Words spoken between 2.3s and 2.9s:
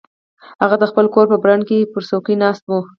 ناست و.